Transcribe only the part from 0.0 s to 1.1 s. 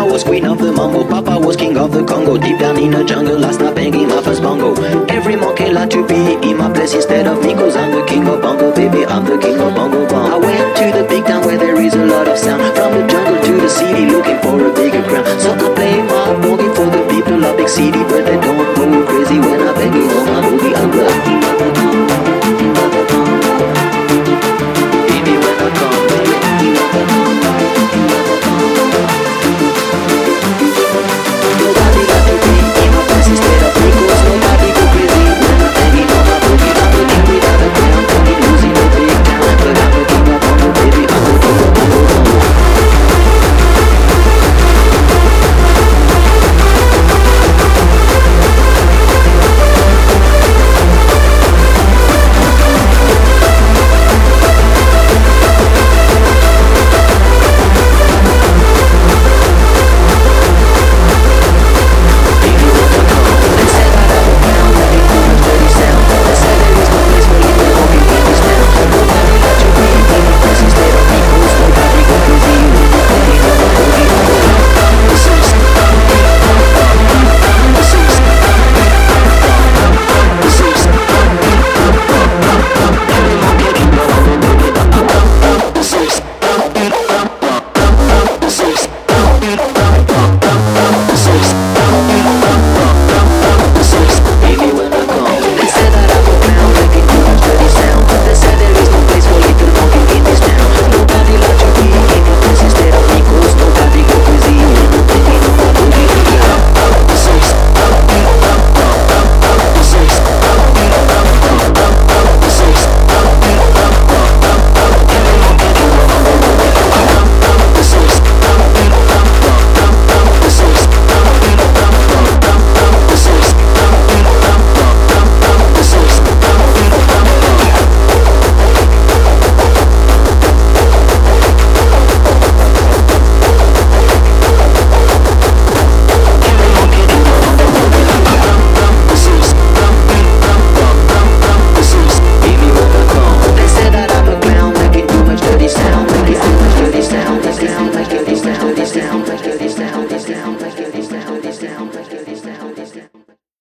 Mama was queen of the mambo,